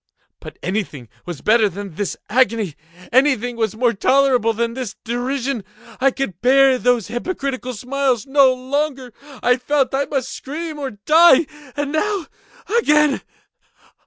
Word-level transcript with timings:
But 0.39 0.57
anything 0.63 1.09
was 1.27 1.41
better 1.41 1.69
than 1.69 1.93
this 1.93 2.17
agony! 2.27 2.73
Anything 3.11 3.55
was 3.55 3.75
more 3.75 3.93
tolerable 3.93 4.51
than 4.51 4.73
this 4.73 4.95
derision! 5.03 5.63
I 5.99 6.09
could 6.09 6.41
bear 6.41 6.79
those 6.79 7.09
hypocritical 7.09 7.75
smiles 7.75 8.25
no 8.25 8.51
longer! 8.51 9.13
I 9.43 9.57
felt 9.57 9.91
that 9.91 10.07
I 10.07 10.09
must 10.09 10.31
scream 10.31 10.79
or 10.79 10.89
die! 10.89 11.45
and 11.77 11.91
now—again! 11.91 13.21